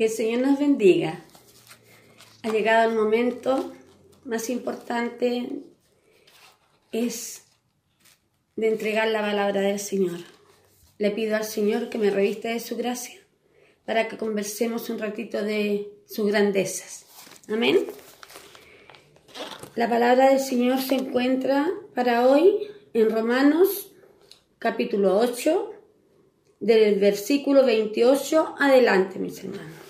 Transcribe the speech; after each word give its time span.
Que 0.00 0.06
el 0.06 0.12
Señor 0.12 0.40
nos 0.40 0.58
bendiga. 0.58 1.20
Ha 2.42 2.48
llegado 2.48 2.88
el 2.88 2.96
momento 2.96 3.70
más 4.24 4.48
importante, 4.48 5.46
es 6.90 7.42
de 8.56 8.68
entregar 8.68 9.08
la 9.08 9.20
palabra 9.20 9.60
del 9.60 9.78
Señor. 9.78 10.20
Le 10.96 11.10
pido 11.10 11.36
al 11.36 11.44
Señor 11.44 11.90
que 11.90 11.98
me 11.98 12.08
revista 12.08 12.48
de 12.48 12.60
su 12.60 12.78
gracia 12.78 13.20
para 13.84 14.08
que 14.08 14.16
conversemos 14.16 14.88
un 14.88 15.00
ratito 15.00 15.42
de 15.42 15.92
sus 16.06 16.28
grandezas. 16.28 17.04
Amén. 17.46 17.84
La 19.74 19.90
palabra 19.90 20.30
del 20.30 20.40
Señor 20.40 20.80
se 20.80 20.94
encuentra 20.94 21.70
para 21.94 22.26
hoy 22.26 22.68
en 22.94 23.10
Romanos 23.10 23.92
capítulo 24.58 25.18
8, 25.18 25.74
del 26.60 26.98
versículo 26.98 27.66
28 27.66 28.54
adelante, 28.58 29.18
mis 29.18 29.44
hermanos. 29.44 29.89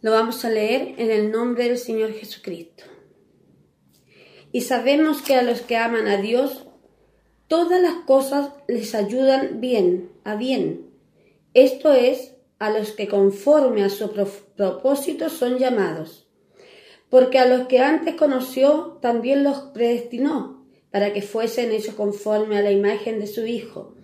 Lo 0.00 0.12
vamos 0.12 0.44
a 0.44 0.50
leer 0.50 0.94
en 0.98 1.10
el 1.10 1.32
nombre 1.32 1.64
del 1.64 1.76
Señor 1.76 2.12
Jesucristo. 2.12 2.84
Y 4.52 4.60
sabemos 4.60 5.22
que 5.22 5.34
a 5.34 5.42
los 5.42 5.60
que 5.60 5.76
aman 5.76 6.06
a 6.06 6.18
Dios, 6.18 6.66
todas 7.48 7.82
las 7.82 8.04
cosas 8.06 8.52
les 8.68 8.94
ayudan 8.94 9.60
bien, 9.60 10.12
a 10.22 10.36
bien. 10.36 10.88
Esto 11.52 11.92
es, 11.92 12.36
a 12.60 12.70
los 12.70 12.92
que 12.92 13.08
conforme 13.08 13.82
a 13.82 13.90
su 13.90 14.12
propósito 14.56 15.28
son 15.30 15.58
llamados. 15.58 16.28
Porque 17.10 17.40
a 17.40 17.46
los 17.46 17.66
que 17.66 17.80
antes 17.80 18.14
conoció, 18.14 18.98
también 19.02 19.42
los 19.42 19.58
predestinó, 19.74 20.64
para 20.92 21.12
que 21.12 21.22
fuesen 21.22 21.72
hechos 21.72 21.96
conforme 21.96 22.56
a 22.56 22.62
la 22.62 22.70
imagen 22.70 23.18
de 23.18 23.26
su 23.26 23.46
Hijo, 23.46 23.96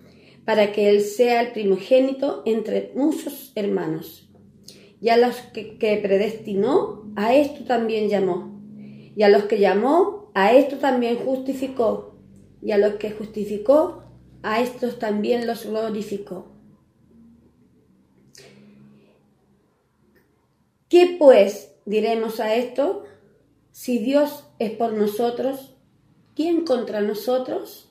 para 0.45 0.73
que 0.73 0.89
Él 0.89 1.03
sea 1.03 1.41
el 1.41 1.53
primogénito 1.53 2.43
entre 2.47 2.91
muchos 2.97 3.53
hermanos 3.55 4.24
y 5.05 5.11
a 5.11 5.19
los 5.19 5.37
que, 5.53 6.01
predestinó, 6.03 7.13
a 7.15 7.35
esto 7.35 7.65
también 7.65 8.09
llamó. 8.09 8.59
Y 9.15 9.23
a 9.23 9.29
los 9.29 9.45
que 9.45 9.59
llamó, 9.59 10.31
a 10.33 10.55
esto 10.55 10.79
también 10.79 11.17
justificó. 11.17 12.15
Y 12.63 12.73
a 12.73 12.79
los 12.79 12.95
que 12.95 13.11
justificó, 13.11 14.03
a 14.43 14.63
estos 14.63 14.99
también 14.99 15.47
los 15.47 15.67
glorificó. 15.67 16.47
¿Qué 20.89 21.17
pues 21.19 21.75
diremos 21.85 22.41
a 22.41 22.55
esto? 22.55 23.05
Si 23.73 23.99
Dios 23.99 24.47
es 24.59 24.71
por 24.71 24.95
nosotros, 24.95 25.77
¿quién 26.35 26.65
contra 26.65 27.03
nosotros? 27.03 27.91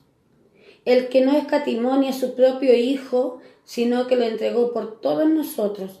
El 0.84 1.08
que 1.10 1.24
no 1.24 1.36
escatimó 1.36 1.96
ni 1.96 2.08
a 2.08 2.12
su 2.12 2.34
propio 2.34 2.74
Hijo, 2.74 3.38
sino 3.62 4.08
que 4.08 4.16
lo 4.16 4.24
entregó 4.24 4.72
por 4.72 5.00
todos 5.00 5.30
nosotros 5.30 6.00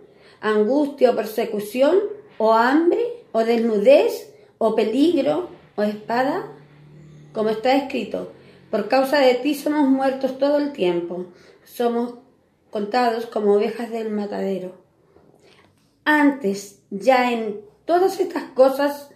Angustia 0.41 1.11
o 1.11 1.15
persecución, 1.15 1.99
o 2.37 2.53
hambre, 2.53 3.23
o 3.31 3.43
desnudez, 3.45 4.33
o 4.57 4.75
peligro, 4.75 5.49
o 5.75 5.83
espada, 5.83 6.51
como 7.33 7.49
está 7.49 7.75
escrito, 7.75 8.31
por 8.69 8.87
causa 8.87 9.19
de 9.19 9.35
ti 9.35 9.55
somos 9.55 9.87
muertos 9.87 10.37
todo 10.37 10.57
el 10.57 10.71
tiempo, 10.73 11.25
somos 11.63 12.15
contados 12.69 13.25
como 13.25 13.53
ovejas 13.53 13.91
del 13.91 14.09
matadero. 14.09 14.73
Antes, 16.03 16.79
ya 16.89 17.31
en 17.31 17.61
todas 17.85 18.19
estas 18.19 18.43
cosas, 18.51 19.09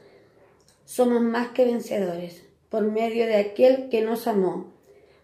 somos 0.85 1.21
más 1.21 1.49
que 1.49 1.65
vencedores, 1.65 2.45
por 2.69 2.83
medio 2.83 3.25
de 3.25 3.37
aquel 3.37 3.89
que 3.89 4.01
nos 4.01 4.27
amó. 4.27 4.73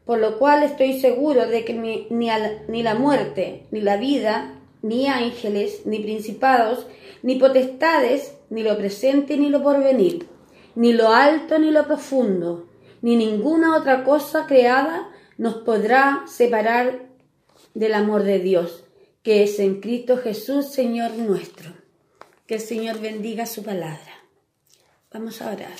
Por 0.05 0.19
lo 0.19 0.39
cual 0.39 0.63
estoy 0.63 0.99
seguro 0.99 1.47
de 1.47 1.63
que 1.63 1.73
ni, 1.73 2.07
ni 2.09 2.83
la 2.83 2.95
muerte, 2.95 3.67
ni 3.71 3.81
la 3.81 3.97
vida, 3.97 4.60
ni 4.81 5.07
ángeles, 5.07 5.85
ni 5.85 5.99
principados, 5.99 6.87
ni 7.23 7.35
potestades, 7.35 8.35
ni 8.49 8.63
lo 8.63 8.77
presente, 8.77 9.37
ni 9.37 9.49
lo 9.49 9.61
porvenir, 9.61 10.27
ni 10.75 10.93
lo 10.93 11.09
alto, 11.09 11.59
ni 11.59 11.71
lo 11.71 11.85
profundo, 11.85 12.67
ni 13.01 13.15
ninguna 13.15 13.77
otra 13.77 14.03
cosa 14.03 14.45
creada 14.47 15.09
nos 15.37 15.55
podrá 15.55 16.23
separar 16.27 17.09
del 17.73 17.93
amor 17.93 18.23
de 18.23 18.39
Dios, 18.39 18.83
que 19.23 19.43
es 19.43 19.59
en 19.59 19.81
Cristo 19.81 20.17
Jesús, 20.17 20.67
Señor 20.67 21.13
nuestro. 21.13 21.71
Que 22.47 22.55
el 22.55 22.61
Señor 22.61 22.99
bendiga 22.99 23.45
su 23.45 23.63
palabra. 23.63 24.25
Vamos 25.13 25.41
a 25.41 25.51
orar. 25.51 25.77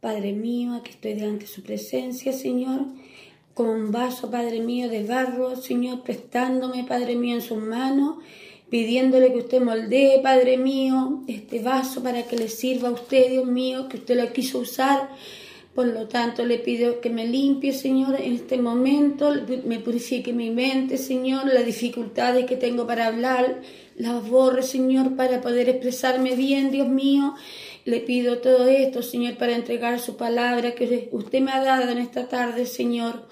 Padre 0.00 0.32
mío, 0.32 0.74
aquí 0.74 0.90
estoy 0.90 1.14
delante 1.14 1.44
de 1.44 1.50
su 1.50 1.62
presencia, 1.62 2.32
Señor 2.32 2.80
con 3.54 3.68
un 3.68 3.92
vaso, 3.92 4.30
Padre 4.30 4.60
mío, 4.60 4.88
de 4.88 5.04
barro, 5.04 5.56
Señor, 5.56 6.02
prestándome, 6.02 6.84
Padre 6.84 7.14
mío, 7.14 7.36
en 7.36 7.42
sus 7.42 7.58
manos, 7.58 8.16
pidiéndole 8.68 9.32
que 9.32 9.38
usted 9.38 9.62
moldee, 9.62 10.20
Padre 10.20 10.58
mío, 10.58 11.22
este 11.28 11.60
vaso 11.60 12.02
para 12.02 12.24
que 12.24 12.36
le 12.36 12.48
sirva 12.48 12.88
a 12.88 12.92
usted, 12.92 13.30
Dios 13.30 13.46
mío, 13.46 13.88
que 13.88 13.98
usted 13.98 14.20
lo 14.20 14.32
quiso 14.32 14.58
usar. 14.58 15.08
Por 15.74 15.86
lo 15.86 16.06
tanto, 16.06 16.44
le 16.44 16.58
pido 16.58 17.00
que 17.00 17.10
me 17.10 17.26
limpie, 17.26 17.72
Señor, 17.72 18.20
en 18.20 18.34
este 18.34 18.58
momento, 18.58 19.32
me 19.64 19.80
purifique 19.80 20.32
mi 20.32 20.50
mente, 20.50 20.98
Señor, 20.98 21.46
las 21.46 21.66
dificultades 21.66 22.46
que 22.46 22.56
tengo 22.56 22.86
para 22.86 23.06
hablar, 23.06 23.60
las 23.96 24.28
borre, 24.28 24.62
Señor, 24.62 25.16
para 25.16 25.40
poder 25.40 25.68
expresarme 25.68 26.36
bien, 26.36 26.70
Dios 26.70 26.88
mío. 26.88 27.34
Le 27.84 28.00
pido 28.00 28.38
todo 28.38 28.66
esto, 28.66 29.02
Señor, 29.02 29.36
para 29.36 29.54
entregar 29.54 30.00
su 30.00 30.16
palabra 30.16 30.74
que 30.74 31.08
usted 31.12 31.40
me 31.40 31.52
ha 31.52 31.62
dado 31.62 31.90
en 31.90 31.98
esta 31.98 32.28
tarde, 32.28 32.64
Señor. 32.64 33.28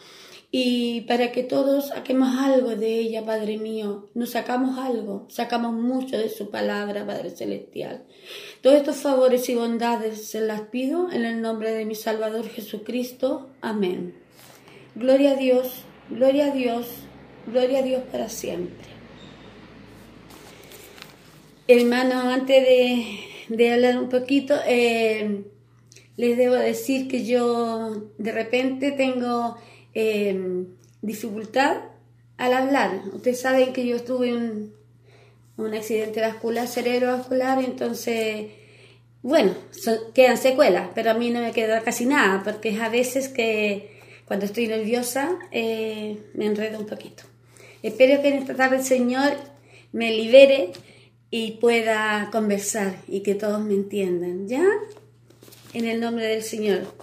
Y 0.55 1.03
para 1.03 1.33
que 1.33 1.43
todos 1.43 1.89
saquemos 1.89 2.37
algo 2.39 2.77
de 2.77 2.99
ella, 2.99 3.25
Padre 3.25 3.57
mío. 3.57 4.11
Nos 4.13 4.33
sacamos 4.33 4.79
algo, 4.79 5.27
sacamos 5.31 5.73
mucho 5.73 6.19
de 6.19 6.29
su 6.29 6.51
palabra, 6.51 7.07
Padre 7.07 7.31
Celestial. 7.31 8.05
Todos 8.61 8.77
estos 8.77 8.97
favores 8.97 9.49
y 9.49 9.55
bondades 9.55 10.27
se 10.27 10.43
las 10.43 10.61
pido 10.63 11.11
en 11.11 11.25
el 11.25 11.41
nombre 11.41 11.73
de 11.73 11.87
mi 11.87 11.95
Salvador 11.95 12.47
Jesucristo. 12.51 13.49
Amén. 13.63 14.15
Gloria 14.95 15.31
a 15.31 15.37
Dios, 15.37 15.85
gloria 16.11 16.49
a 16.49 16.51
Dios, 16.51 16.87
gloria 17.47 17.79
a 17.79 17.83
Dios 17.83 18.03
para 18.13 18.29
siempre. 18.29 18.93
Hermano, 21.67 22.29
antes 22.29 22.61
de 22.63 23.32
de 23.57 23.73
hablar 23.73 23.99
un 23.99 24.09
poquito, 24.09 24.55
eh, 24.67 25.45
les 26.17 26.37
debo 26.37 26.55
decir 26.55 27.09
que 27.09 27.25
yo 27.25 28.11
de 28.19 28.33
repente 28.33 28.93
tengo 28.93 29.57
eh, 29.95 30.65
dificultad 31.01 31.83
al 32.37 32.55
hablar. 32.55 33.03
Ustedes 33.13 33.41
saben 33.41 33.73
que 33.73 33.87
yo 33.87 33.97
estuve 33.97 34.35
un, 34.35 34.75
un 35.57 35.75
accidente 35.75 36.21
vascular, 36.21 36.67
cerebrovascular, 36.67 37.63
entonces, 37.63 38.47
bueno, 39.23 39.55
quedan 40.15 40.39
secuelas, 40.39 40.91
pero 40.95 41.11
a 41.11 41.15
mí 41.15 41.31
no 41.31 41.41
me 41.41 41.53
queda 41.53 41.83
casi 41.83 42.07
nada, 42.07 42.43
porque 42.43 42.81
a 42.81 42.89
veces 42.89 43.29
que 43.29 44.01
cuando 44.27 44.47
estoy 44.47 44.67
nerviosa 44.67 45.39
eh, 45.51 46.19
me 46.35 46.47
enredo 46.47 46.79
un 46.79 46.87
poquito. 46.87 47.25
Espero 47.83 48.23
que 48.23 48.29
en 48.29 48.35
esta 48.35 48.55
tarde 48.55 48.77
el 48.77 48.85
Señor 48.85 49.33
me 49.93 50.11
libere 50.11 50.73
y 51.35 51.53
pueda 51.53 52.29
conversar 52.31 52.95
y 53.09 53.21
que 53.23 53.35
todos 53.35 53.59
me 53.65 53.73
entiendan, 53.73 54.47
¿ya? 54.47 54.67
En 55.73 55.87
el 55.87 55.99
nombre 55.99 56.27
del 56.27 56.43
Señor. 56.43 56.95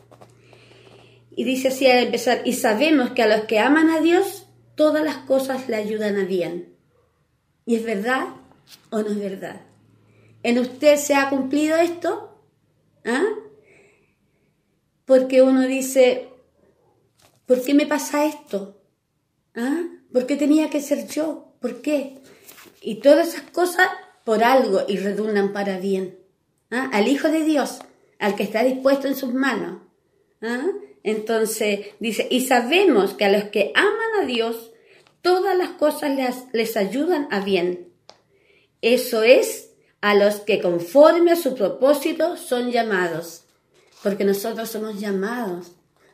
Y 1.36 1.46
dice 1.46 1.70
así 1.70 1.88
al 1.88 2.06
empezar, 2.06 2.44
y 2.46 2.54
sabemos 2.54 3.10
que 3.10 3.24
a 3.24 3.28
los 3.28 3.46
que 3.46 3.58
aman 3.58 3.90
a 3.90 4.02
Dios, 4.02 4.46
todas 4.76 5.04
las 5.04 5.18
cosas 5.18 5.68
le 5.68 5.78
ayudan 5.78 6.16
a 6.16 6.26
bien. 6.26 6.76
¿Y 7.66 7.76
es 7.76 7.84
verdad 7.84 8.28
o 8.92 9.02
no 9.02 9.10
es 9.10 9.20
verdad? 9.20 9.62
¿En 10.44 10.60
usted 10.60 10.98
se 10.98 11.16
ha 11.16 11.32
cumplido 11.32 11.78
esto? 11.78 12.40
¿Ah? 13.06 13.26
Porque 15.06 15.42
uno 15.42 15.64
dice, 15.64 16.30
¿por 17.48 17.64
qué 17.64 17.74
me 17.74 17.88
pasa 17.88 18.26
esto? 18.26 18.80
¿Ah? 19.56 19.86
¿Por 20.14 20.28
qué 20.28 20.36
tenía 20.36 20.70
que 20.70 20.82
ser 20.82 21.08
yo? 21.08 21.56
¿Por 21.60 21.82
qué? 21.82 22.22
Y 22.80 23.00
todas 23.00 23.30
esas 23.30 23.50
cosas 23.50 23.88
por 24.30 24.44
algo 24.44 24.84
y 24.88 24.98
redundan 24.98 25.54
para 25.54 25.80
bien. 25.80 26.20
¿ah? 26.70 26.88
Al 26.94 27.08
Hijo 27.08 27.30
de 27.30 27.44
Dios, 27.44 27.80
al 28.20 28.36
que 28.36 28.44
está 28.44 28.64
dispuesto 28.64 29.08
en 29.08 29.16
sus 29.16 29.34
manos. 29.34 29.82
¿ah? 30.44 30.68
Entonces 31.02 31.88
dice, 32.00 32.28
y 32.30 32.42
sabemos 32.42 33.16
que 33.16 33.26
a 33.26 33.32
los 33.32 33.46
que 33.46 33.72
aman 33.74 34.22
a 34.22 34.26
Dios, 34.28 34.70
todas 35.24 35.58
las 35.58 35.70
cosas 35.70 36.16
les, 36.16 36.36
les 36.54 36.78
ayudan 36.78 37.28
a 37.32 37.40
bien. 37.40 37.92
Eso 38.84 39.24
es 39.24 39.72
a 40.00 40.14
los 40.14 40.42
que 40.42 40.62
conforme 40.62 41.32
a 41.32 41.36
su 41.36 41.56
propósito 41.56 42.38
son 42.38 42.70
llamados. 42.70 43.46
Porque 44.04 44.26
nosotros 44.26 44.70
somos 44.70 45.00
llamados. 45.00 45.72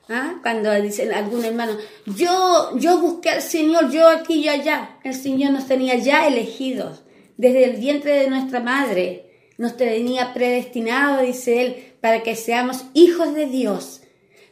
¿Ah? 0.07 0.35
Cuando 0.41 0.71
dicen 0.75 1.12
algún 1.12 1.44
hermano, 1.44 1.77
yo, 2.06 2.77
yo 2.77 2.97
busqué 2.97 3.31
al 3.31 3.41
Señor, 3.41 3.91
yo 3.91 4.07
aquí 4.07 4.35
y 4.35 4.47
allá. 4.47 5.00
El 5.03 5.15
Señor 5.15 5.51
nos 5.51 5.67
tenía 5.67 5.97
ya 5.97 6.25
elegidos 6.25 7.01
desde 7.37 7.65
el 7.65 7.77
vientre 7.77 8.13
de 8.13 8.29
nuestra 8.29 8.59
madre. 8.59 9.31
Nos 9.57 9.77
tenía 9.77 10.33
predestinado, 10.33 11.21
dice 11.21 11.61
Él, 11.61 11.93
para 12.01 12.23
que 12.23 12.35
seamos 12.35 12.85
hijos 12.93 13.33
de 13.33 13.45
Dios. 13.45 14.01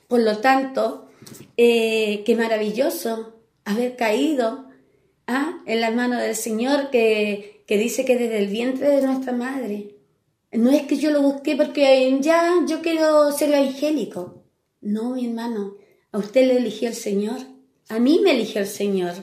Por 0.07 0.21
lo 0.21 0.38
tanto, 0.39 1.09
eh, 1.57 2.24
qué 2.25 2.35
maravilloso 2.35 3.33
haber 3.65 3.95
caído 3.95 4.65
¿ah? 5.27 5.62
en 5.65 5.81
la 5.81 5.91
mano 5.91 6.18
del 6.18 6.35
Señor 6.35 6.89
que, 6.89 7.63
que 7.68 7.77
dice 7.77 8.06
que 8.06 8.18
desde 8.18 8.39
el 8.39 8.47
vientre 8.47 8.89
de 8.89 9.01
nuestra 9.01 9.33
madre. 9.33 9.95
No 10.51 10.69
es 10.69 10.83
que 10.83 10.97
yo 10.97 11.09
lo 11.09 11.21
busqué 11.21 11.56
porque 11.56 12.18
ya 12.21 12.63
yo 12.68 12.81
quiero 12.81 13.31
ser 13.31 13.50
evangélico. 13.50 14.44
No, 14.81 15.12
mi 15.12 15.25
hermano, 15.25 15.77
a 16.12 16.19
usted 16.19 16.47
le 16.47 16.57
eligió 16.57 16.89
el 16.89 16.95
Señor. 16.95 17.38
A 17.89 18.00
mí 18.00 18.19
me 18.24 18.31
eligió 18.31 18.62
el 18.62 18.68
Señor. 18.68 19.13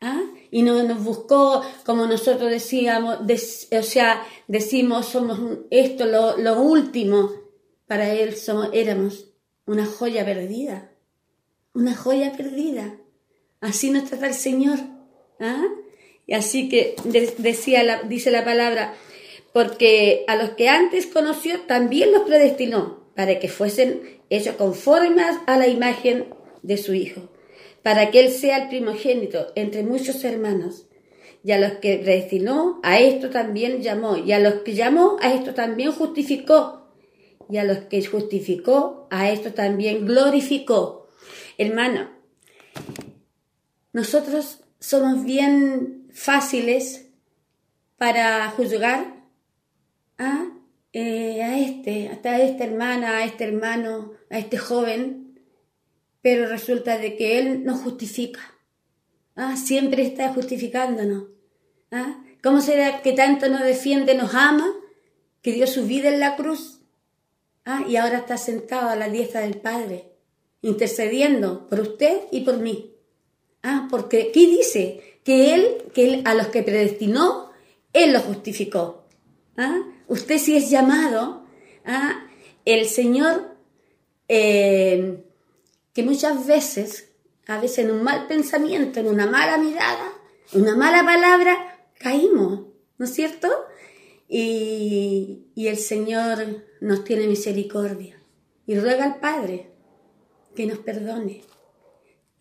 ¿Ah? 0.00 0.22
Y 0.50 0.62
no 0.62 0.82
nos 0.82 1.02
buscó 1.02 1.62
como 1.84 2.06
nosotros 2.06 2.50
decíamos, 2.50 3.18
o 3.20 3.82
sea, 3.82 4.26
decimos 4.46 5.06
somos 5.06 5.38
esto, 5.70 6.06
lo, 6.06 6.36
lo 6.38 6.60
último. 6.60 7.32
Para 7.86 8.12
Él 8.12 8.36
somos, 8.36 8.70
éramos 8.72 9.30
una 9.66 9.86
joya 9.86 10.24
perdida. 10.24 10.92
Una 11.74 11.94
joya 11.94 12.32
perdida. 12.32 12.98
Así 13.60 13.90
nos 13.90 14.04
trata 14.04 14.26
el 14.26 14.34
Señor. 14.34 14.78
¿Ah? 15.40 15.66
Y 16.28 16.34
así 16.34 16.68
que 16.68 16.94
decía 17.38 17.82
la, 17.82 18.02
dice 18.02 18.30
la 18.30 18.44
palabra, 18.44 18.94
porque 19.54 20.24
a 20.28 20.36
los 20.36 20.50
que 20.50 20.68
antes 20.68 21.06
conoció 21.06 21.60
también 21.62 22.12
los 22.12 22.22
predestinó 22.22 23.08
para 23.16 23.38
que 23.38 23.48
fuesen 23.48 24.20
hechos 24.28 24.56
conformes 24.56 25.36
a 25.46 25.56
la 25.56 25.68
imagen 25.68 26.26
de 26.62 26.76
su 26.76 26.92
Hijo, 26.92 27.30
para 27.82 28.10
que 28.10 28.20
Él 28.20 28.30
sea 28.30 28.62
el 28.62 28.68
primogénito 28.68 29.52
entre 29.54 29.82
muchos 29.82 30.24
hermanos. 30.24 30.86
Y 31.44 31.52
a 31.52 31.58
los 31.58 31.72
que 31.74 31.98
predestinó, 31.98 32.80
a 32.82 32.98
esto 32.98 33.30
también 33.30 33.80
llamó, 33.80 34.16
y 34.16 34.32
a 34.32 34.38
los 34.38 34.54
que 34.62 34.74
llamó, 34.74 35.16
a 35.20 35.32
esto 35.32 35.54
también 35.54 35.92
justificó, 35.92 36.88
y 37.48 37.58
a 37.58 37.64
los 37.64 37.78
que 37.78 38.04
justificó, 38.04 39.06
a 39.10 39.30
esto 39.30 39.54
también 39.54 40.04
glorificó. 40.04 41.08
Hermano, 41.56 42.10
nosotros 43.92 44.60
somos 44.80 45.24
bien 45.24 46.08
fáciles 46.12 47.06
para 47.96 48.48
juzgar 48.50 49.24
a, 50.18 50.46
eh, 50.92 51.42
a 51.42 51.58
este, 51.58 52.08
hasta 52.08 52.30
a 52.30 52.42
esta 52.42 52.64
hermana, 52.64 53.18
a 53.18 53.24
este 53.24 53.44
hermano, 53.44 54.12
a 54.30 54.38
este 54.38 54.58
joven, 54.58 55.27
pero 56.28 56.46
resulta 56.46 56.98
de 56.98 57.16
que 57.16 57.38
él 57.38 57.64
nos 57.64 57.80
justifica. 57.80 58.54
Ah, 59.34 59.56
siempre 59.56 60.02
está 60.02 60.28
justificándonos. 60.34 61.28
¿Ah? 61.90 62.22
¿Cómo 62.42 62.60
será 62.60 63.00
que 63.00 63.14
tanto 63.14 63.48
nos 63.48 63.62
defiende, 63.62 64.14
nos 64.14 64.34
ama, 64.34 64.70
que 65.40 65.52
dio 65.52 65.66
su 65.66 65.86
vida 65.86 66.10
en 66.10 66.20
la 66.20 66.36
cruz? 66.36 66.80
¿Ah? 67.64 67.82
Y 67.88 67.96
ahora 67.96 68.18
está 68.18 68.36
sentado 68.36 68.90
a 68.90 68.96
la 68.96 69.08
diestra 69.08 69.40
del 69.40 69.56
Padre, 69.56 70.12
intercediendo 70.60 71.66
por 71.66 71.80
usted 71.80 72.20
y 72.30 72.42
por 72.42 72.58
mí. 72.58 72.92
Ah, 73.62 73.88
porque 73.90 74.28
aquí 74.28 74.50
dice 74.54 75.20
que 75.24 75.54
él, 75.54 75.84
que 75.94 76.04
él 76.04 76.22
a 76.26 76.34
los 76.34 76.48
que 76.48 76.62
predestinó, 76.62 77.52
él 77.94 78.12
los 78.12 78.24
justificó. 78.24 79.06
¿Ah? 79.56 79.80
Usted 80.08 80.36
si 80.36 80.58
es 80.58 80.68
llamado, 80.68 81.46
¿ah? 81.86 82.26
el 82.66 82.84
Señor, 82.84 83.56
eh, 84.28 85.24
que 85.98 86.04
muchas 86.04 86.46
veces, 86.46 87.10
a 87.48 87.60
veces 87.60 87.78
en 87.80 87.90
un 87.90 88.04
mal 88.04 88.28
pensamiento, 88.28 89.00
en 89.00 89.08
una 89.08 89.26
mala 89.26 89.58
mirada, 89.58 90.12
una 90.52 90.76
mala 90.76 91.02
palabra, 91.04 91.76
caímos, 91.98 92.66
¿no 92.98 93.04
es 93.04 93.12
cierto? 93.12 93.48
Y, 94.28 95.48
el 95.56 95.76
Señor 95.76 96.68
nos 96.80 97.02
tiene 97.02 97.26
misericordia 97.26 98.16
y 98.64 98.78
ruega 98.78 99.06
al 99.06 99.18
Padre 99.18 99.72
que 100.54 100.66
nos 100.66 100.78
perdone. 100.78 101.42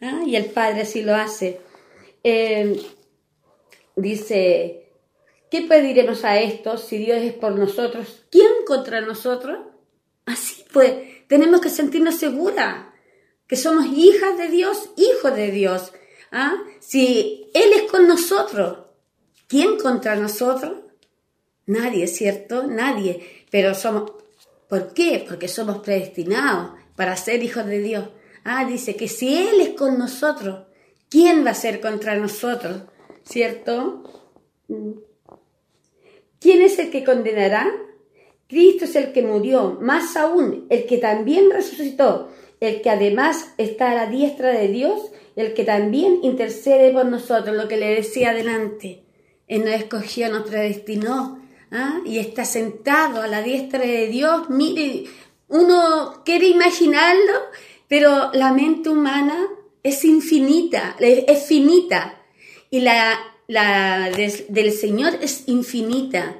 ¿Ah? 0.01 0.21
Y 0.23 0.35
el 0.35 0.45
Padre 0.45 0.81
así 0.81 1.01
lo 1.01 1.15
hace. 1.15 1.59
Eh, 2.23 2.79
dice, 3.95 4.91
¿Qué 5.49 5.63
pediremos 5.63 6.23
a 6.25 6.39
estos 6.39 6.83
si 6.83 6.99
Dios 6.99 7.23
es 7.23 7.33
por 7.33 7.57
nosotros? 7.57 8.23
¿Quién 8.29 8.51
contra 8.67 9.01
nosotros? 9.01 9.57
Así 10.27 10.63
pues, 10.71 11.25
tenemos 11.27 11.59
que 11.59 11.69
sentirnos 11.69 12.17
seguras 12.17 12.95
que 13.47 13.55
somos 13.55 13.85
hijas 13.85 14.37
de 14.37 14.47
Dios, 14.49 14.89
hijos 14.97 15.35
de 15.35 15.51
Dios. 15.51 15.93
¿Ah? 16.31 16.55
Si 16.79 17.49
Él 17.53 17.71
es 17.73 17.91
con 17.91 18.07
nosotros, 18.07 18.79
¿quién 19.47 19.77
contra 19.77 20.15
nosotros? 20.15 20.73
Nadie, 21.65 22.07
¿cierto? 22.07 22.67
Nadie. 22.67 23.45
Pero 23.49 23.73
somos, 23.73 24.11
¿por 24.67 24.93
qué? 24.93 25.25
Porque 25.27 25.47
somos 25.47 25.79
predestinados 25.79 26.71
para 26.95 27.15
ser 27.15 27.43
hijos 27.43 27.65
de 27.65 27.79
Dios. 27.79 28.09
Ah, 28.43 28.65
dice 28.65 28.95
que 28.95 29.07
si 29.07 29.37
Él 29.37 29.61
es 29.61 29.69
con 29.69 29.97
nosotros, 29.97 30.67
¿quién 31.09 31.45
va 31.45 31.51
a 31.51 31.55
ser 31.55 31.79
contra 31.79 32.15
nosotros? 32.15 32.83
¿Cierto? 33.23 34.03
Mm. 34.67 34.91
¿Quién 36.39 36.61
es 36.61 36.77
el 36.79 36.91
que 36.91 37.03
condenará? 37.03 37.67
Cristo 38.47 38.85
es 38.85 38.95
el 38.95 39.11
que 39.11 39.21
murió, 39.21 39.77
más 39.81 40.15
aún, 40.15 40.67
el 40.69 40.85
que 40.85 40.97
también 40.97 41.51
resucitó, 41.51 42.29
el 42.59 42.81
que 42.81 42.89
además 42.89 43.53
está 43.57 43.91
a 43.91 43.95
la 43.95 44.05
diestra 44.07 44.49
de 44.49 44.67
Dios, 44.67 45.11
el 45.35 45.53
que 45.53 45.63
también 45.63 46.19
intercede 46.23 46.91
por 46.91 47.05
nosotros, 47.05 47.55
lo 47.55 47.67
que 47.67 47.77
le 47.77 47.95
decía 47.95 48.31
adelante. 48.31 49.03
Él 49.47 49.65
nos 49.65 49.73
escogió, 49.73 50.29
nos 50.29 50.47
predestinó, 50.47 51.39
¿ah? 51.71 51.99
y 52.05 52.19
está 52.19 52.45
sentado 52.45 53.21
a 53.21 53.27
la 53.27 53.41
diestra 53.41 53.79
de 53.79 54.07
Dios. 54.07 54.49
Mire, 54.49 55.05
uno 55.47 56.21
quiere 56.25 56.47
imaginarlo, 56.47 57.33
pero 57.87 58.31
la 58.33 58.51
mente 58.51 58.89
humana 58.89 59.47
es 59.83 60.03
infinita, 60.03 60.95
es 60.99 61.45
finita, 61.45 62.21
y 62.69 62.81
la 62.81 63.17
la 63.47 64.11
del 64.11 64.71
Señor 64.71 65.17
es 65.21 65.43
infinita. 65.47 66.35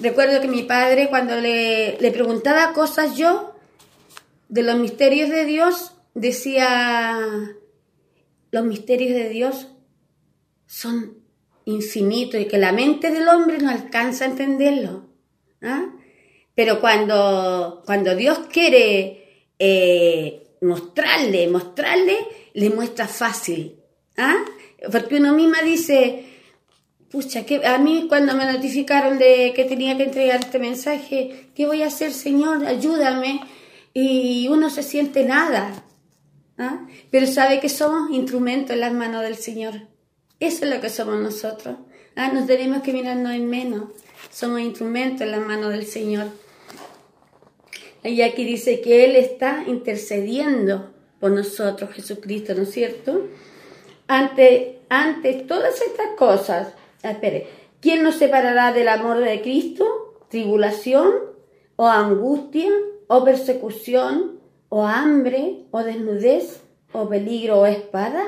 Recuerdo 0.00 0.40
que 0.40 0.48
mi 0.48 0.64
padre 0.64 1.08
cuando 1.08 1.40
le, 1.40 1.96
le 1.98 2.10
preguntaba 2.10 2.72
cosas 2.72 3.16
yo 3.16 3.51
de 4.52 4.62
los 4.62 4.76
misterios 4.76 5.30
de 5.30 5.46
Dios, 5.46 5.94
decía, 6.12 7.56
los 8.50 8.64
misterios 8.66 9.14
de 9.14 9.30
Dios 9.30 9.68
son 10.66 11.22
infinitos 11.64 12.38
y 12.38 12.44
que 12.44 12.58
la 12.58 12.70
mente 12.70 13.10
del 13.10 13.26
hombre 13.28 13.56
no 13.60 13.70
alcanza 13.70 14.26
a 14.26 14.28
entenderlo. 14.28 15.06
¿ah? 15.62 15.86
Pero 16.54 16.82
cuando, 16.82 17.82
cuando 17.86 18.14
Dios 18.14 18.40
quiere 18.52 19.46
eh, 19.58 20.50
mostrarle, 20.60 21.48
mostrarle, 21.48 22.18
le 22.52 22.68
muestra 22.68 23.08
fácil. 23.08 23.76
¿ah? 24.18 24.36
Porque 24.90 25.16
uno 25.16 25.32
misma 25.32 25.62
dice, 25.62 26.26
pucha, 27.10 27.46
que 27.46 27.64
a 27.66 27.78
mí 27.78 28.04
cuando 28.06 28.34
me 28.34 28.44
notificaron 28.44 29.16
de 29.16 29.54
que 29.56 29.64
tenía 29.64 29.96
que 29.96 30.02
entregar 30.02 30.40
este 30.40 30.58
mensaje, 30.58 31.46
¿qué 31.54 31.64
voy 31.64 31.82
a 31.82 31.86
hacer, 31.86 32.12
Señor? 32.12 32.66
Ayúdame. 32.66 33.40
Y 33.94 34.48
uno 34.48 34.70
se 34.70 34.82
siente 34.82 35.24
nada. 35.24 35.84
¿ah? 36.58 36.86
Pero 37.10 37.26
sabe 37.26 37.60
que 37.60 37.68
somos 37.68 38.10
instrumentos 38.10 38.70
en 38.72 38.80
las 38.80 38.92
manos 38.92 39.22
del 39.22 39.36
Señor. 39.36 39.74
Eso 40.40 40.64
es 40.64 40.74
lo 40.74 40.80
que 40.80 40.88
somos 40.88 41.20
nosotros. 41.20 41.76
¿ah? 42.16 42.30
Nos 42.32 42.46
tenemos 42.46 42.82
que 42.82 42.92
mirarnos 42.92 43.32
en 43.32 43.48
menos. 43.48 43.84
Somos 44.30 44.60
instrumentos 44.60 45.22
en 45.22 45.32
las 45.32 45.46
manos 45.46 45.70
del 45.70 45.86
Señor. 45.86 46.26
Y 48.04 48.22
aquí 48.22 48.44
dice 48.44 48.80
que 48.80 49.04
Él 49.04 49.16
está 49.16 49.64
intercediendo 49.66 50.92
por 51.20 51.30
nosotros, 51.30 51.90
Jesucristo, 51.94 52.54
¿no 52.54 52.62
es 52.62 52.72
cierto? 52.72 53.28
ante, 54.12 54.80
ante 54.88 55.32
todas 55.34 55.80
estas 55.80 56.08
cosas, 56.18 56.74
espere, 57.02 57.46
¿quién 57.80 58.02
nos 58.02 58.16
separará 58.16 58.72
del 58.72 58.88
amor 58.88 59.18
de 59.18 59.40
Cristo? 59.40 60.18
¿Tribulación 60.28 61.12
o 61.76 61.86
angustia 61.86 62.70
o 63.14 63.24
persecución 63.24 64.40
o 64.68 64.78
hambre 64.84 65.66
o 65.70 65.78
desnudez 65.88 66.46
o 66.92 67.00
peligro 67.12 67.60
o 67.60 67.66
espada? 67.66 68.22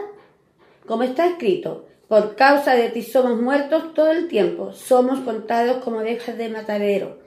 Como 0.87 1.03
está 1.03 1.27
escrito, 1.27 1.87
por 2.09 2.37
causa 2.37 2.75
de 2.75 2.91
ti 2.91 3.03
somos 3.03 3.41
muertos 3.41 3.95
todo 3.95 4.11
el 4.11 4.29
tiempo, 4.29 4.73
somos 4.73 5.21
contados 5.21 5.83
como 5.83 5.99
ovejas 5.99 6.37
de 6.37 6.49
matadero. 6.51 7.19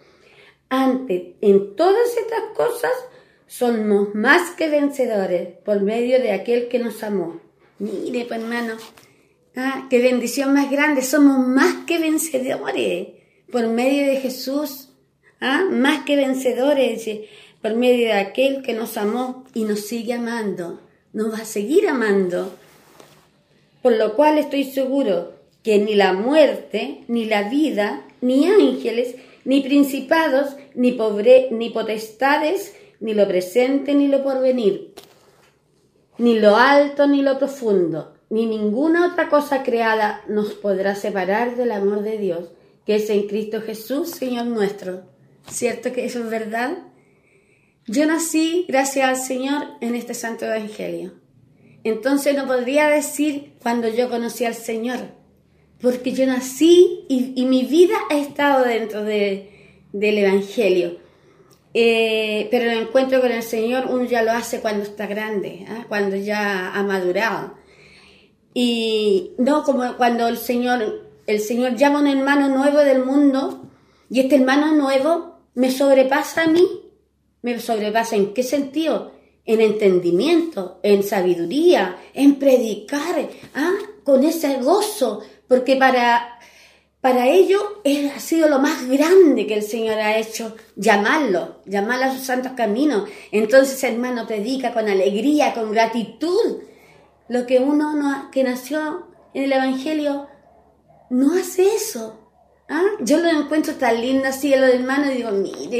Ante, 0.69 1.37
en 1.41 1.75
todas 1.75 2.15
estas 2.17 2.43
cosas, 2.55 2.91
somos 3.47 4.13
más 4.13 4.51
que 4.51 4.69
vencedores 4.69 5.57
por 5.65 5.81
medio 5.81 6.19
de 6.19 6.31
aquel 6.33 6.67
que 6.67 6.79
nos 6.79 7.01
amó. 7.03 7.39
Mire, 7.79 8.25
pues 8.25 8.41
hermano, 8.41 8.75
¿Ah? 9.59 9.87
Qué 9.89 9.99
bendición 9.99 10.53
más 10.53 10.69
grande. 10.69 11.01
Somos 11.01 11.39
más 11.39 11.85
que 11.87 11.97
vencedores 11.97 13.07
por 13.51 13.67
medio 13.67 14.05
de 14.05 14.17
Jesús. 14.17 14.89
¿Ah? 15.41 15.63
Más 15.71 16.05
que 16.05 16.15
vencedores 16.15 17.07
por 17.61 17.75
medio 17.75 18.07
de 18.07 18.13
aquel 18.13 18.61
que 18.61 18.73
nos 18.73 18.97
amó 18.97 19.45
y 19.53 19.63
nos 19.63 19.81
sigue 19.81 20.13
amando. 20.13 20.79
Nos 21.13 21.33
va 21.33 21.39
a 21.39 21.45
seguir 21.45 21.87
amando. 21.87 22.53
Por 23.81 23.93
lo 23.93 24.15
cual 24.15 24.37
estoy 24.37 24.63
seguro 24.63 25.33
que 25.63 25.79
ni 25.79 25.95
la 25.95 26.13
muerte, 26.13 27.03
ni 27.07 27.25
la 27.25 27.49
vida, 27.49 28.05
ni 28.21 28.47
ángeles, 28.47 29.15
ni 29.43 29.61
principados, 29.61 30.55
ni, 30.75 30.91
pobre, 30.91 31.47
ni 31.51 31.69
potestades, 31.69 32.73
ni 32.99 33.13
lo 33.13 33.27
presente, 33.27 33.93
ni 33.93 34.07
lo 34.07 34.23
porvenir, 34.23 34.93
ni 36.17 36.39
lo 36.39 36.57
alto, 36.57 37.07
ni 37.07 37.21
lo 37.21 37.37
profundo, 37.37 38.13
ni 38.29 38.45
ninguna 38.45 39.07
otra 39.07 39.29
cosa 39.29 39.63
creada 39.63 40.21
nos 40.27 40.53
podrá 40.53 40.95
separar 40.95 41.55
del 41.55 41.71
amor 41.71 42.01
de 42.01 42.17
Dios, 42.17 42.49
que 42.85 42.95
es 42.95 43.09
en 43.09 43.27
Cristo 43.27 43.61
Jesús, 43.61 44.11
Señor 44.11 44.45
nuestro. 44.45 45.03
¿Cierto 45.49 45.93
que 45.93 46.05
eso 46.05 46.19
es 46.19 46.29
verdad? 46.29 46.77
Yo 47.89 48.05
nací, 48.05 48.65
gracias 48.67 49.07
al 49.07 49.15
Señor, 49.15 49.63
en 49.79 49.95
este 49.95 50.13
Santo 50.13 50.45
Evangelio. 50.45 51.13
Entonces 51.85 52.35
no 52.35 52.45
podría 52.45 52.89
decir 52.89 53.53
cuando 53.63 53.87
yo 53.87 54.09
conocí 54.09 54.43
al 54.43 54.55
Señor, 54.55 54.99
porque 55.81 56.11
yo 56.11 56.25
nací 56.25 57.05
y, 57.07 57.45
mi 57.45 57.63
vida 57.63 57.95
ha 58.09 58.17
estado 58.17 58.65
dentro 58.65 59.05
del 59.05 59.47
Evangelio. 59.93 60.97
Eh, 61.73 62.49
pero 62.51 62.69
el 62.69 62.79
encuentro 62.79 63.21
con 63.21 63.31
el 63.31 63.43
Señor 63.43 63.85
uno 63.89 64.03
ya 64.03 64.21
lo 64.21 64.31
hace 64.31 64.59
cuando 64.59 64.83
está 64.83 65.07
grande, 65.07 65.65
¿ah? 65.69 65.85
cuando 65.87 66.17
ya 66.17 66.73
ha 66.73 66.83
madurado. 66.83 67.53
Y 68.53 69.31
no 69.37 69.63
como 69.63 69.95
cuando 69.95 70.27
el 70.27 70.37
Señor, 70.37 71.09
el 71.25 71.39
Señor 71.39 71.77
llama 71.77 71.99
a 71.99 72.01
un 72.01 72.07
hermano 72.07 72.49
nuevo 72.49 72.79
del 72.79 73.05
mundo 73.05 73.69
y 74.09 74.19
este 74.19 74.35
hermano 74.35 74.73
nuevo 74.73 75.37
me 75.55 75.71
sobrepasa 75.71 76.43
a 76.43 76.47
mí. 76.47 76.86
¿Me 77.47 77.57
sobrepasa 77.61 78.17
en 78.17 78.33
qué 78.33 78.43
sentido? 78.43 79.13
En 79.45 79.61
entendimiento, 79.61 80.81
en 80.83 81.01
sabiduría, 81.01 81.95
en 82.13 82.35
predicar, 82.35 83.29
¿ah? 83.55 83.71
con 84.03 84.25
ese 84.25 84.57
gozo, 84.57 85.21
porque 85.47 85.77
para, 85.77 86.39
para 86.99 87.29
ello 87.29 87.81
ha 88.13 88.19
sido 88.19 88.49
lo 88.49 88.59
más 88.59 88.85
grande 88.89 89.47
que 89.47 89.53
el 89.53 89.63
Señor 89.63 89.97
ha 89.97 90.17
hecho, 90.17 90.57
llamarlo, 90.75 91.61
llamarlo 91.65 92.07
a 92.07 92.13
sus 92.17 92.25
santos 92.25 92.51
caminos. 92.51 93.07
Entonces, 93.31 93.81
hermano, 93.81 94.27
predica 94.27 94.73
con 94.73 94.89
alegría, 94.89 95.53
con 95.53 95.71
gratitud. 95.71 96.63
Lo 97.29 97.47
que 97.47 97.59
uno 97.59 98.29
que 98.29 98.43
nació 98.43 99.07
en 99.33 99.45
el 99.45 99.53
Evangelio 99.53 100.27
no 101.09 101.33
hace 101.33 101.73
eso. 101.73 102.26
¿Ah? 102.69 102.83
Yo 102.99 103.17
lo 103.17 103.29
encuentro 103.29 103.75
tan 103.75 104.01
lindo 104.01 104.27
así, 104.27 104.49
los 104.55 104.69
hermanos, 104.69 105.11
y 105.11 105.17
digo, 105.17 105.31
mire, 105.31 105.77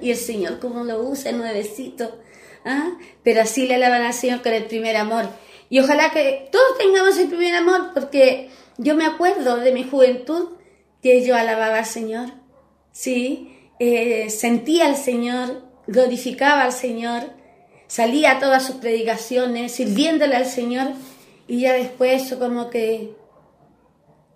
y 0.00 0.10
el 0.10 0.16
Señor 0.16 0.58
cómo 0.58 0.84
lo 0.84 1.02
usa, 1.02 1.32
nuevecito. 1.32 2.18
¿Ah? 2.64 2.90
Pero 3.22 3.42
así 3.42 3.66
le 3.66 3.76
alaban 3.76 4.02
al 4.02 4.14
Señor 4.14 4.42
con 4.42 4.52
el 4.52 4.64
primer 4.64 4.96
amor. 4.96 5.26
Y 5.68 5.78
ojalá 5.78 6.10
que 6.10 6.48
todos 6.50 6.78
tengamos 6.78 7.16
el 7.18 7.28
primer 7.28 7.54
amor, 7.54 7.92
porque 7.94 8.50
yo 8.76 8.96
me 8.96 9.06
acuerdo 9.06 9.56
de 9.56 9.72
mi 9.72 9.84
juventud 9.84 10.48
que 11.02 11.24
yo 11.24 11.36
alababa 11.36 11.78
al 11.78 11.86
Señor, 11.86 12.30
¿sí? 12.92 13.56
Eh, 13.78 14.28
sentía 14.30 14.86
al 14.86 14.96
Señor, 14.96 15.62
glorificaba 15.86 16.64
al 16.64 16.72
Señor, 16.72 17.22
salía 17.86 18.32
a 18.32 18.38
todas 18.40 18.66
sus 18.66 18.76
predicaciones, 18.76 19.72
sirviéndole 19.72 20.36
al 20.36 20.46
Señor, 20.46 20.88
y 21.46 21.60
ya 21.60 21.72
después 21.72 22.34
como 22.38 22.68
que, 22.68 23.14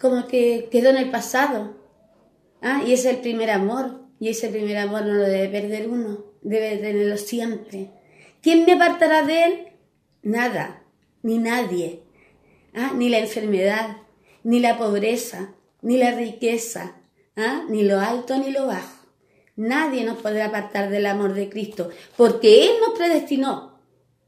como 0.04 0.26
que 0.26 0.68
quedó 0.70 0.90
en 0.90 0.98
el 0.98 1.10
pasado. 1.10 1.78
¿ah? 2.60 2.82
Y 2.86 2.92
es 2.92 3.06
el 3.06 3.20
primer 3.20 3.50
amor, 3.50 4.02
y 4.20 4.28
ese 4.28 4.50
primer 4.50 4.76
amor 4.76 5.06
no 5.06 5.14
lo 5.14 5.24
debe 5.24 5.48
perder 5.48 5.88
uno, 5.88 6.26
debe 6.42 6.76
tenerlo 6.76 7.16
siempre. 7.16 7.88
¿Quién 8.42 8.66
me 8.66 8.72
apartará 8.72 9.22
de 9.22 9.44
él? 9.44 9.68
Nada, 10.22 10.82
ni 11.22 11.38
nadie, 11.38 12.02
¿ah? 12.74 12.92
ni 12.94 13.08
la 13.08 13.18
enfermedad, 13.18 13.96
ni 14.42 14.60
la 14.60 14.76
pobreza, 14.76 15.54
ni 15.80 15.96
la 15.96 16.10
riqueza, 16.10 16.96
¿ah? 17.34 17.64
ni 17.70 17.82
lo 17.82 17.98
alto 17.98 18.36
ni 18.36 18.50
lo 18.50 18.66
bajo. 18.66 19.06
Nadie 19.56 20.04
nos 20.04 20.18
podrá 20.18 20.48
apartar 20.48 20.90
del 20.90 21.06
amor 21.06 21.32
de 21.32 21.48
Cristo, 21.48 21.88
porque 22.18 22.66
Él 22.66 22.72
nos 22.86 22.98
predestinó, 22.98 23.78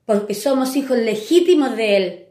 porque 0.06 0.32
somos 0.32 0.74
hijos 0.74 0.96
legítimos 0.96 1.76
de 1.76 1.96
Él, 1.98 2.25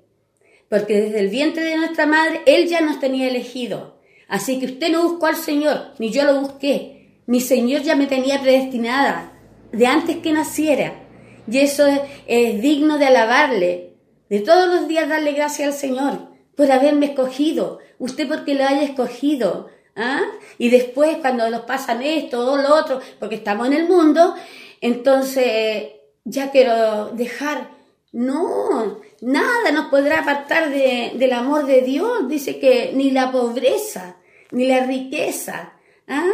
porque 0.76 1.00
desde 1.00 1.22
el 1.22 1.30
vientre 1.30 1.64
de 1.64 1.78
nuestra 1.78 2.06
madre 2.06 2.42
Él 2.46 2.68
ya 2.68 2.82
nos 2.82 3.00
tenía 3.00 3.30
elegido. 3.30 3.96
Así 4.28 4.60
que 4.60 4.66
usted 4.66 4.92
no 4.92 5.04
buscó 5.04 5.28
al 5.28 5.38
Señor, 5.38 5.94
ni 6.00 6.12
yo 6.12 6.26
lo 6.26 6.42
busqué. 6.42 7.22
Mi 7.28 7.40
Señor 7.40 7.84
ya 7.84 7.96
me 7.96 8.08
tenía 8.08 8.42
predestinada 8.42 9.32
de 9.72 9.88
antes 9.88 10.18
que 10.18 10.34
naciera. 10.34 11.02
Y 11.50 11.60
eso 11.60 11.86
es, 12.28 12.62
digno 12.62 12.98
de 12.98 13.06
alabarle, 13.06 13.94
de 14.30 14.42
todos 14.42 14.68
los 14.68 14.90
días 14.90 15.08
darle 15.08 15.32
gracias 15.32 15.70
al 15.70 15.74
Señor 15.74 16.28
por 16.58 16.70
haberme 16.70 17.06
escogido, 17.06 17.80
usted 17.98 18.28
porque 18.28 18.54
lo 18.54 18.66
haya 18.66 18.84
escogido. 18.84 19.70
¿ah? 19.96 20.24
Y 20.58 20.72
después 20.72 21.20
cuando 21.22 21.50
nos 21.50 21.62
pasan 21.62 22.02
esto 22.02 22.52
o 22.52 22.58
lo 22.58 22.76
otro, 22.76 23.00
porque 23.18 23.36
estamos 23.36 23.68
en 23.68 23.74
el 23.74 23.88
mundo, 23.88 24.36
entonces 24.82 25.86
ya 26.26 26.52
quiero 26.52 27.12
dejar, 27.12 27.70
no, 28.12 29.00
nada 29.26 29.72
nos 29.72 29.88
podrá 29.88 30.20
apartar 30.20 30.70
del 30.70 31.34
amor 31.34 31.66
de 31.66 31.82
Dios, 31.82 32.30
dice 32.30 32.60
que 32.60 32.92
ni 32.94 33.10
la 33.10 33.32
pobreza, 33.32 34.18
ni 34.52 34.66
la 34.66 34.86
riqueza, 34.86 35.74
¿ah? 36.08 36.32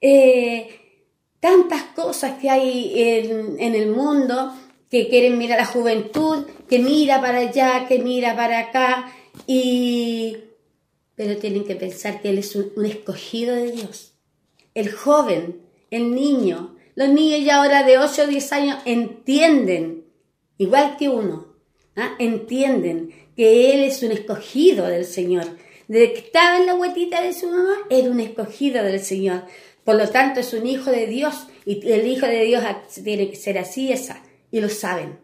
Eh, 0.00 0.68
tantas 1.40 1.82
cosas 1.94 2.38
que 2.38 2.48
hay 2.48 2.92
en, 2.96 3.56
en 3.58 3.74
el 3.74 3.88
mundo 3.88 4.54
que 4.90 5.08
quieren 5.08 5.38
mirar 5.38 5.58
a 5.58 5.62
la 5.62 5.68
juventud, 5.68 6.46
que 6.68 6.78
mira 6.78 7.20
para 7.20 7.38
allá, 7.38 7.86
que 7.88 7.98
mira 7.98 8.36
para 8.36 8.60
acá, 8.60 9.12
y, 9.46 10.36
pero 11.16 11.36
tienen 11.36 11.64
que 11.64 11.76
pensar 11.76 12.22
que 12.22 12.30
Él 12.30 12.38
es 12.38 12.54
un, 12.54 12.86
escogido 12.86 13.54
de 13.56 13.72
Dios. 13.72 14.12
El 14.74 14.92
joven, 14.92 15.62
el 15.90 16.14
niño, 16.14 16.76
los 16.94 17.08
niños 17.08 17.44
ya 17.44 17.56
ahora 17.56 17.82
de 17.82 17.98
8 17.98 18.22
o 18.22 18.26
10 18.26 18.52
años 18.52 18.78
entienden, 18.84 20.04
igual 20.58 20.96
que 20.96 21.08
uno, 21.08 21.49
¿ah? 22.00 22.16
entienden 22.18 23.14
que 23.36 23.72
Él 23.72 23.84
es 23.84 24.02
un 24.02 24.12
escogido 24.12 24.86
del 24.86 25.04
Señor. 25.04 25.44
Desde 25.88 26.12
que 26.12 26.20
estaba 26.20 26.56
en 26.56 26.66
la 26.66 26.74
huetita 26.74 27.22
de 27.22 27.32
su 27.32 27.48
mamá, 27.48 27.76
era 27.90 28.10
un 28.10 28.20
escogido 28.20 28.82
del 28.82 29.00
Señor. 29.00 29.44
Por 29.84 29.96
lo 29.96 30.08
tanto, 30.08 30.40
es 30.40 30.52
un 30.52 30.66
hijo 30.66 30.90
de 30.90 31.06
Dios 31.06 31.46
y 31.64 31.86
el 31.90 32.06
hijo 32.06 32.26
de 32.26 32.44
Dios 32.44 32.62
tiene 33.02 33.30
que 33.30 33.36
ser 33.36 33.58
así, 33.58 33.92
esa, 33.92 34.22
y 34.50 34.60
lo 34.60 34.68
saben. 34.68 35.18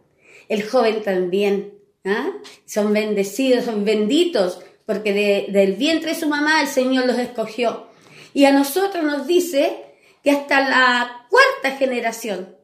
El 0.49 0.63
joven 0.63 1.03
también 1.03 1.77
¿Ah? 2.07 2.31
Son 2.65 2.93
bendecidos, 2.93 3.65
son 3.65 3.85
benditos, 3.85 4.61
porque 4.87 5.49
del 5.51 5.73
vientre 5.75 6.15
de 6.15 6.21
su 6.21 6.29
mamá 6.29 6.61
el 6.61 6.69
Señor 6.69 7.05
los 7.05 7.19
escogió. 7.19 7.89
Y 8.33 8.45
a 8.45 8.53
nosotros 8.53 9.03
nos 9.03 9.27
dice 9.27 9.77
que 10.23 10.31
hasta 10.31 10.61
la 10.61 11.27
cuarta 11.29 11.77
generación. 11.77 12.57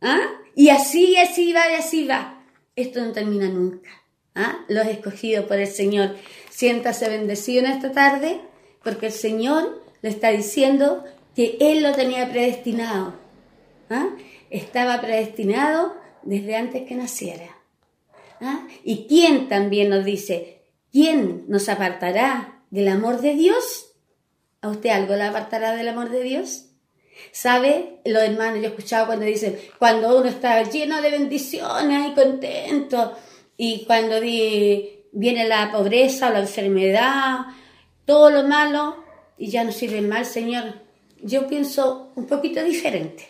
¿ah? 0.00 0.20
Y 0.54 0.68
así, 0.68 1.16
así 1.16 1.52
va, 1.52 1.72
y 1.72 1.74
así 1.74 2.06
va. 2.06 2.37
Esto 2.78 3.04
no 3.04 3.10
termina 3.10 3.48
nunca. 3.48 3.90
¿ah? 4.36 4.64
Los 4.68 4.86
escogidos 4.86 5.46
por 5.46 5.58
el 5.58 5.66
Señor. 5.66 6.14
Siéntase 6.48 7.08
bendecido 7.08 7.64
en 7.64 7.72
esta 7.72 7.90
tarde, 7.90 8.40
porque 8.84 9.06
el 9.06 9.12
Señor 9.12 9.82
le 10.00 10.08
está 10.08 10.30
diciendo 10.30 11.02
que 11.34 11.56
Él 11.58 11.82
lo 11.82 11.92
tenía 11.92 12.30
predestinado. 12.30 13.14
¿ah? 13.90 14.10
Estaba 14.50 15.00
predestinado 15.00 15.96
desde 16.22 16.54
antes 16.54 16.86
que 16.86 16.94
naciera. 16.94 17.56
¿Ah? 18.40 18.68
¿Y 18.84 19.08
quién 19.08 19.48
también 19.48 19.88
nos 19.90 20.04
dice? 20.04 20.62
¿Quién 20.92 21.46
nos 21.48 21.68
apartará 21.68 22.62
del 22.70 22.86
amor 22.86 23.20
de 23.20 23.34
Dios? 23.34 23.90
¿A 24.60 24.68
usted 24.68 24.90
algo 24.90 25.16
le 25.16 25.24
apartará 25.24 25.74
del 25.74 25.88
amor 25.88 26.10
de 26.10 26.22
Dios? 26.22 26.67
¿Sabe? 27.32 28.00
Los 28.04 28.22
hermanos, 28.22 28.58
yo 28.58 28.64
he 28.64 28.68
escuchado 28.68 29.06
cuando 29.06 29.24
dicen, 29.24 29.58
cuando 29.78 30.18
uno 30.18 30.28
está 30.28 30.62
lleno 30.62 31.00
de 31.02 31.10
bendiciones 31.10 32.08
y 32.08 32.14
contento, 32.14 33.16
y 33.56 33.84
cuando 33.84 34.20
viene 34.20 35.46
la 35.46 35.70
pobreza, 35.72 36.30
la 36.30 36.40
enfermedad, 36.40 37.38
todo 38.04 38.30
lo 38.30 38.44
malo, 38.44 39.04
y 39.36 39.50
ya 39.50 39.64
no 39.64 39.72
sirve 39.72 40.00
mal, 40.00 40.24
Señor. 40.24 40.74
Yo 41.20 41.46
pienso 41.46 42.12
un 42.14 42.26
poquito 42.26 42.62
diferente. 42.62 43.28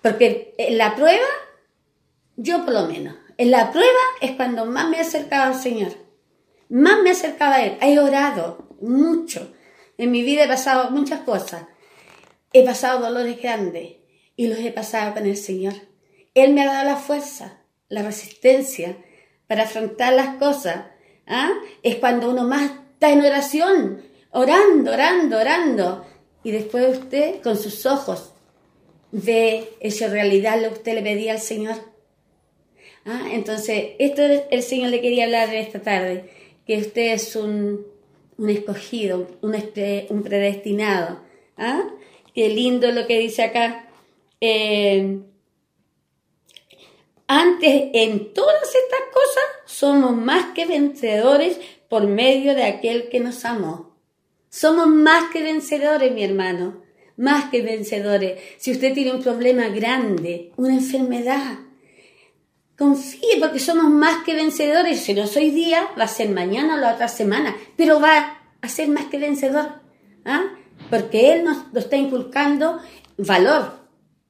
Porque 0.00 0.54
en 0.58 0.78
la 0.78 0.94
prueba, 0.94 1.26
yo 2.36 2.64
por 2.64 2.74
lo 2.74 2.86
menos, 2.86 3.14
en 3.38 3.50
la 3.50 3.70
prueba 3.70 4.00
es 4.20 4.32
cuando 4.32 4.66
más 4.66 4.88
me 4.88 4.98
he 4.98 5.00
acercado 5.00 5.52
al 5.52 5.60
Señor, 5.60 5.92
más 6.68 7.02
me 7.02 7.10
he 7.10 7.12
acercado 7.12 7.54
a 7.54 7.62
Él. 7.62 7.78
He 7.80 7.98
orado 7.98 8.68
mucho. 8.80 9.52
En 9.98 10.10
mi 10.10 10.22
vida 10.22 10.44
he 10.44 10.48
pasado 10.48 10.90
muchas 10.90 11.20
cosas. 11.20 11.64
He 12.52 12.64
pasado 12.64 13.00
dolores 13.00 13.40
grandes 13.40 13.96
y 14.36 14.46
los 14.46 14.58
he 14.58 14.72
pasado 14.72 15.14
con 15.14 15.26
el 15.26 15.36
Señor. 15.36 15.74
Él 16.34 16.52
me 16.52 16.62
ha 16.62 16.66
dado 16.66 16.90
la 16.90 16.96
fuerza, 16.96 17.60
la 17.88 18.02
resistencia 18.02 18.96
para 19.46 19.64
afrontar 19.64 20.14
las 20.14 20.36
cosas, 20.36 20.86
¿ah? 21.26 21.50
Es 21.82 21.96
cuando 21.96 22.30
uno 22.30 22.44
más 22.44 22.70
está 22.94 23.10
en 23.10 23.20
oración, 23.20 24.02
orando, 24.30 24.92
orando, 24.92 25.38
orando. 25.38 26.06
Y 26.44 26.50
después 26.50 26.98
usted 26.98 27.40
con 27.42 27.56
sus 27.56 27.86
ojos 27.86 28.32
ve 29.12 29.68
esa 29.80 30.08
realidad 30.08 30.60
lo 30.60 30.68
que 30.68 30.74
usted 30.74 30.94
le 30.94 31.02
pedía 31.02 31.32
al 31.32 31.40
Señor. 31.40 31.76
¿Ah? 33.04 33.28
Entonces, 33.32 33.92
esto 33.98 34.22
el 34.22 34.62
Señor 34.62 34.90
le 34.90 35.00
quería 35.00 35.24
hablar 35.24 35.54
esta 35.54 35.80
tarde, 35.80 36.30
que 36.66 36.78
usted 36.78 37.12
es 37.12 37.36
un, 37.36 37.86
escogido, 38.48 39.28
un, 39.42 39.54
un 39.54 40.22
predestinado. 40.22 41.20
¿Ah? 41.56 41.88
Qué 42.34 42.48
lindo 42.48 42.90
lo 42.92 43.06
que 43.06 43.18
dice 43.18 43.42
acá. 43.42 43.88
Eh, 44.40 45.20
antes, 47.26 47.90
en 47.94 48.34
todas 48.34 48.74
estas 48.74 49.00
cosas, 49.12 49.44
somos 49.64 50.16
más 50.16 50.52
que 50.54 50.66
vencedores 50.66 51.58
por 51.88 52.06
medio 52.06 52.54
de 52.54 52.64
aquel 52.64 53.08
que 53.08 53.20
nos 53.20 53.44
amó. 53.44 53.96
Somos 54.48 54.86
más 54.86 55.30
que 55.30 55.42
vencedores, 55.42 56.12
mi 56.12 56.24
hermano, 56.24 56.82
más 57.16 57.50
que 57.50 57.62
vencedores. 57.62 58.40
Si 58.58 58.70
usted 58.72 58.92
tiene 58.92 59.12
un 59.12 59.22
problema 59.22 59.68
grande, 59.68 60.52
una 60.56 60.74
enfermedad, 60.74 61.58
confíe 62.76 63.38
porque 63.40 63.58
somos 63.58 63.90
más 63.90 64.24
que 64.24 64.34
vencedores. 64.34 65.00
Si 65.00 65.14
no 65.14 65.26
soy 65.26 65.50
día, 65.50 65.88
va 65.98 66.04
a 66.04 66.08
ser 66.08 66.28
mañana 66.28 66.74
o 66.74 66.78
la 66.78 66.94
otra 66.94 67.08
semana, 67.08 67.56
pero 67.76 68.00
va 68.00 68.42
a 68.60 68.68
ser 68.68 68.88
más 68.88 69.06
que 69.06 69.18
vencedor. 69.18 69.80
¿ah? 70.24 70.44
Porque 70.92 71.32
Él 71.32 71.42
nos 71.42 71.72
lo 71.72 71.80
está 71.80 71.96
inculcando 71.96 72.78
valor, 73.16 73.78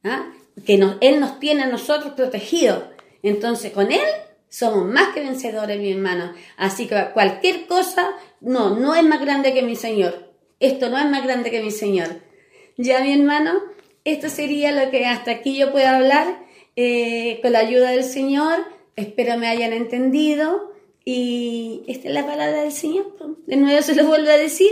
¿ah? 0.04 0.32
que 0.64 0.74
Él 1.00 1.18
nos 1.18 1.40
tiene 1.40 1.64
a 1.64 1.66
nosotros 1.66 2.12
protegidos. 2.12 2.84
Entonces, 3.24 3.72
con 3.72 3.90
Él 3.90 4.06
somos 4.48 4.86
más 4.86 5.08
que 5.12 5.22
vencedores, 5.22 5.80
mi 5.80 5.90
hermano. 5.90 6.32
Así 6.56 6.86
que 6.86 7.08
cualquier 7.14 7.66
cosa, 7.66 8.12
no, 8.40 8.78
no 8.78 8.94
es 8.94 9.02
más 9.02 9.20
grande 9.20 9.52
que 9.52 9.62
mi 9.62 9.74
Señor. 9.74 10.30
Esto 10.60 10.88
no 10.88 10.98
es 10.98 11.06
más 11.06 11.24
grande 11.24 11.50
que 11.50 11.64
mi 11.64 11.72
Señor. 11.72 12.20
Ya, 12.76 13.00
mi 13.00 13.12
hermano, 13.12 13.54
esto 14.04 14.28
sería 14.28 14.70
lo 14.70 14.88
que 14.92 15.04
hasta 15.04 15.32
aquí 15.32 15.56
yo 15.56 15.72
puedo 15.72 15.88
hablar 15.88 16.44
eh, 16.76 17.40
con 17.42 17.50
la 17.50 17.58
ayuda 17.58 17.90
del 17.90 18.04
Señor. 18.04 18.60
Espero 18.94 19.36
me 19.36 19.48
hayan 19.48 19.72
entendido. 19.72 20.72
Y 21.04 21.82
esta 21.88 22.06
es 22.06 22.14
la 22.14 22.24
palabra 22.24 22.62
del 22.62 22.70
Señor. 22.70 23.06
De 23.48 23.56
nuevo 23.56 23.82
se 23.82 23.96
lo 23.96 24.06
vuelvo 24.06 24.30
a 24.30 24.36
decir, 24.36 24.70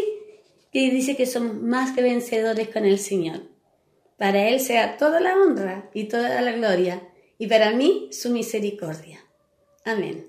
que 0.72 0.90
dice 0.90 1.16
que 1.16 1.26
somos 1.26 1.56
más 1.56 1.92
que 1.92 2.02
vencedores 2.02 2.68
con 2.68 2.84
el 2.84 2.98
Señor. 2.98 3.42
Para 4.16 4.48
Él 4.48 4.60
sea 4.60 4.96
toda 4.96 5.20
la 5.20 5.36
honra 5.36 5.90
y 5.94 6.04
toda 6.04 6.40
la 6.40 6.52
gloria 6.52 7.08
y 7.38 7.46
para 7.46 7.72
mí 7.72 8.08
su 8.12 8.30
misericordia. 8.30 9.24
Amén. 9.84 10.28